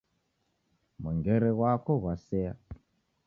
Mwengere 1.01 1.49
ghwako 1.57 1.91
ghwaseya 2.01 2.53